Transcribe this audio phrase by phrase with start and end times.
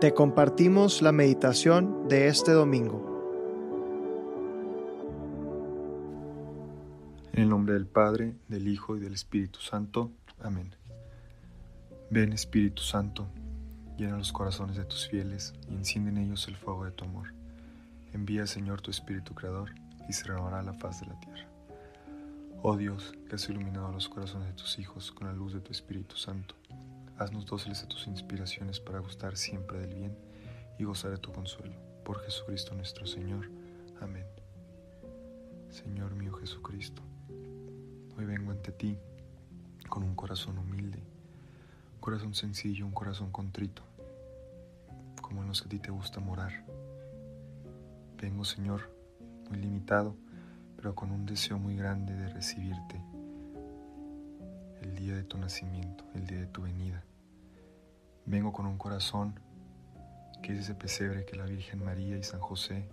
[0.00, 3.02] Te compartimos la meditación de este domingo.
[7.32, 10.12] En el nombre del Padre, del Hijo y del Espíritu Santo.
[10.40, 10.72] Amén.
[12.10, 13.26] Ven Espíritu Santo,
[13.96, 17.34] llena los corazones de tus fieles y enciende en ellos el fuego de tu amor.
[18.12, 19.70] Envía Señor tu Espíritu Creador
[20.08, 21.48] y se renovará la faz de la tierra.
[22.62, 25.72] Oh Dios, que has iluminado los corazones de tus hijos con la luz de tu
[25.72, 26.54] Espíritu Santo
[27.18, 30.16] Haznos dóciles a tus inspiraciones para gustar siempre del bien
[30.78, 31.74] y gozar de tu consuelo.
[32.04, 33.50] Por Jesucristo nuestro Señor.
[34.00, 34.24] Amén.
[35.68, 37.02] Señor mío Jesucristo,
[38.16, 38.96] hoy vengo ante ti
[39.88, 41.02] con un corazón humilde,
[41.94, 43.82] un corazón sencillo, un corazón contrito,
[45.20, 46.64] como en los que a ti te gusta morar.
[48.16, 48.94] Vengo, Señor,
[49.48, 50.14] muy limitado,
[50.76, 53.02] pero con un deseo muy grande de recibirte
[54.82, 57.02] el día de tu nacimiento, el día de tu venida.
[58.28, 59.40] Vengo con un corazón
[60.42, 62.86] que es ese pesebre que la Virgen María y San José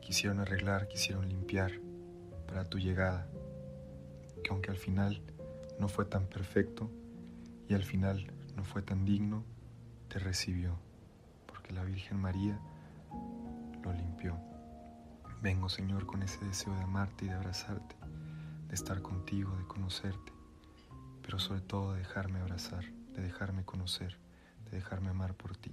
[0.00, 1.72] quisieron arreglar, quisieron limpiar
[2.46, 3.26] para tu llegada,
[4.42, 5.20] que aunque al final
[5.78, 6.90] no fue tan perfecto
[7.68, 9.44] y al final no fue tan digno,
[10.08, 10.78] te recibió,
[11.44, 12.58] porque la Virgen María
[13.82, 14.38] lo limpió.
[15.42, 17.96] Vengo, Señor, con ese deseo de amarte y de abrazarte,
[18.66, 20.32] de estar contigo, de conocerte,
[21.20, 22.82] pero sobre todo de dejarme abrazar
[23.16, 24.16] de dejarme conocer,
[24.70, 25.72] de dejarme amar por ti.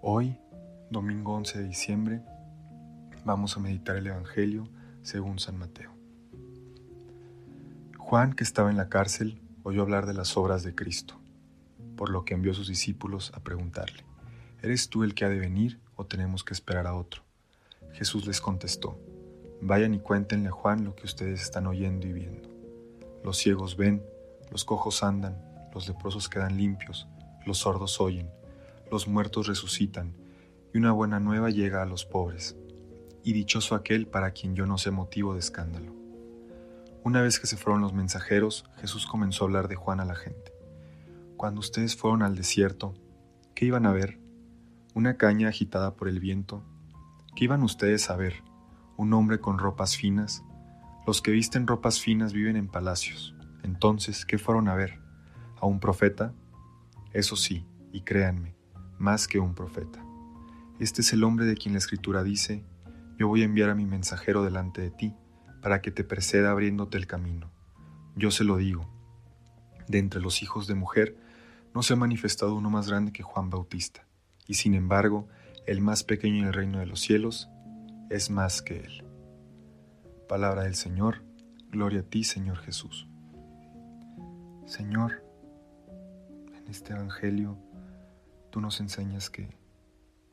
[0.00, 0.38] Hoy,
[0.90, 2.22] domingo 11 de diciembre,
[3.24, 4.68] vamos a meditar el Evangelio
[5.02, 5.90] según San Mateo.
[7.98, 11.16] Juan, que estaba en la cárcel, oyó hablar de las obras de Cristo,
[11.96, 14.04] por lo que envió a sus discípulos a preguntarle,
[14.62, 17.22] ¿eres tú el que ha de venir o tenemos que esperar a otro?
[17.92, 19.00] Jesús les contestó,
[19.62, 22.48] vayan y cuéntenle a Juan lo que ustedes están oyendo y viendo.
[23.24, 24.02] Los ciegos ven,
[24.50, 25.42] los cojos andan,
[25.74, 27.08] los leprosos quedan limpios,
[27.46, 28.30] los sordos oyen,
[28.90, 30.14] los muertos resucitan,
[30.72, 32.56] y una buena nueva llega a los pobres.
[33.22, 35.94] Y dichoso aquel para quien yo no sé motivo de escándalo.
[37.04, 40.14] Una vez que se fueron los mensajeros, Jesús comenzó a hablar de Juan a la
[40.14, 40.52] gente.
[41.36, 42.94] Cuando ustedes fueron al desierto,
[43.54, 44.18] ¿qué iban a ver?
[44.94, 46.62] ¿Una caña agitada por el viento?
[47.36, 48.42] ¿Qué iban ustedes a ver?
[48.96, 50.44] ¿Un hombre con ropas finas?
[51.06, 53.34] Los que visten ropas finas viven en palacios.
[53.64, 55.00] Entonces, ¿qué fueron a ver?
[55.60, 56.34] ¿A un profeta?
[57.12, 58.54] Eso sí, y créanme,
[58.98, 60.04] más que un profeta.
[60.78, 62.62] Este es el hombre de quien la escritura dice,
[63.18, 65.14] yo voy a enviar a mi mensajero delante de ti,
[65.62, 67.50] para que te preceda abriéndote el camino.
[68.16, 68.86] Yo se lo digo,
[69.88, 71.16] de entre los hijos de mujer
[71.74, 74.06] no se ha manifestado uno más grande que Juan Bautista,
[74.46, 75.26] y sin embargo,
[75.66, 77.48] el más pequeño en el reino de los cielos
[78.10, 79.04] es más que él.
[80.28, 81.24] Palabra del Señor,
[81.70, 83.08] gloria a ti, Señor Jesús.
[84.66, 85.22] Señor,
[86.56, 87.58] en este Evangelio
[88.50, 89.50] tú nos enseñas que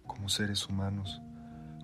[0.08, 1.22] como seres humanos,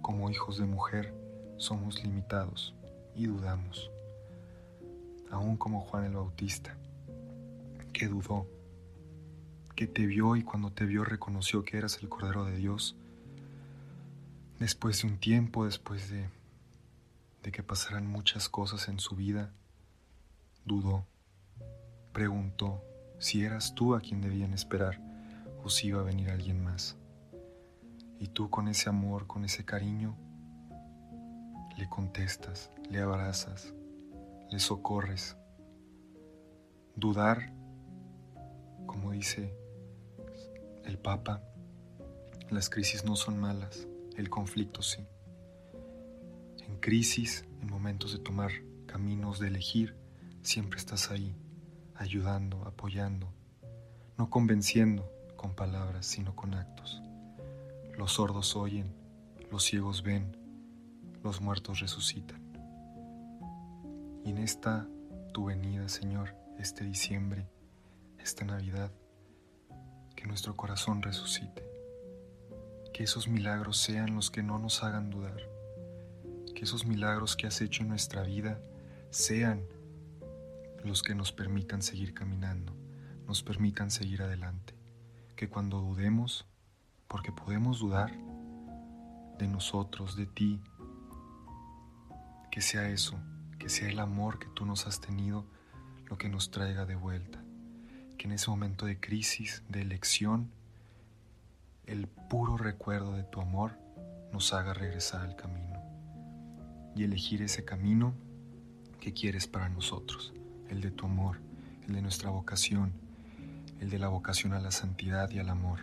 [0.02, 1.14] como hijos de mujer,
[1.58, 2.74] somos limitados
[3.16, 3.92] y dudamos.
[5.30, 6.78] Aún como Juan el Bautista,
[7.92, 8.48] que dudó,
[9.76, 12.96] que te vio y cuando te vio reconoció que eras el Cordero de Dios,
[14.58, 16.30] después de un tiempo, después de,
[17.44, 19.52] de que pasaran muchas cosas en su vida,
[20.64, 21.04] dudó
[22.18, 22.84] preguntó
[23.20, 25.00] si eras tú a quien debían esperar
[25.64, 26.98] o si iba a venir alguien más.
[28.18, 30.18] Y tú con ese amor, con ese cariño,
[31.78, 33.72] le contestas, le abrazas,
[34.50, 35.38] le socorres.
[36.96, 37.54] Dudar,
[38.88, 39.54] como dice
[40.86, 41.44] el Papa,
[42.50, 45.06] las crisis no son malas, el conflicto sí.
[46.68, 48.50] En crisis, en momentos de tomar
[48.88, 49.96] caminos, de elegir,
[50.42, 51.36] siempre estás ahí
[51.98, 53.28] ayudando, apoyando,
[54.18, 57.02] no convenciendo con palabras, sino con actos.
[57.98, 58.94] Los sordos oyen,
[59.52, 60.36] los ciegos ven,
[61.24, 62.42] los muertos resucitan.
[64.24, 64.88] Y en esta
[65.34, 67.48] tu venida, Señor, este diciembre,
[68.18, 68.92] esta Navidad,
[70.16, 71.64] que nuestro corazón resucite,
[72.94, 75.42] que esos milagros sean los que no nos hagan dudar,
[76.56, 78.60] que esos milagros que has hecho en nuestra vida
[79.12, 79.62] sean
[80.88, 82.74] los que nos permitan seguir caminando,
[83.28, 84.74] nos permitan seguir adelante.
[85.36, 86.46] Que cuando dudemos,
[87.10, 88.12] porque podemos dudar
[89.38, 90.62] de nosotros, de ti,
[92.50, 93.20] que sea eso,
[93.60, 95.46] que sea el amor que tú nos has tenido
[96.06, 97.44] lo que nos traiga de vuelta.
[98.18, 100.50] Que en ese momento de crisis, de elección,
[101.86, 103.78] el puro recuerdo de tu amor
[104.32, 105.82] nos haga regresar al camino
[106.96, 108.14] y elegir ese camino
[109.00, 110.34] que quieres para nosotros
[110.70, 111.40] el de tu amor,
[111.88, 112.94] el de nuestra vocación,
[113.80, 115.80] el de la vocación a la santidad y al amor.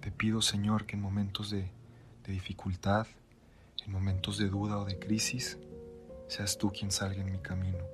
[0.00, 1.70] Te pido, Señor, que en momentos de,
[2.24, 3.06] de dificultad,
[3.84, 5.58] en momentos de duda o de crisis,
[6.28, 7.84] seas tú quien salga en mi camino,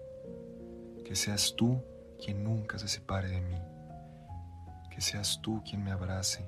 [1.05, 1.81] que seas tú
[2.23, 3.59] quien nunca se separe de mí,
[4.94, 6.44] que seas tú quien me abrace.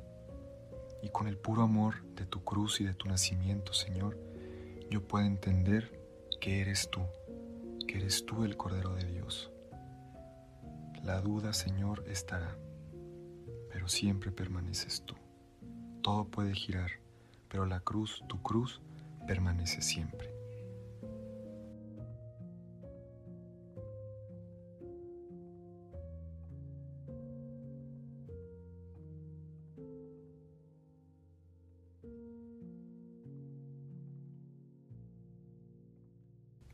[1.03, 4.19] Y con el puro amor de tu cruz y de tu nacimiento, Señor,
[4.91, 5.99] yo puedo entender
[6.41, 7.01] que eres tú,
[7.89, 9.51] que eres tú el Cordero de Dios.
[11.03, 12.57] La duda, Señor, estará,
[13.73, 15.17] pero siempre permaneces tú.
[16.03, 16.91] Todo puede girar,
[17.49, 18.83] pero la cruz, tu cruz,
[19.27, 20.38] permanece siempre.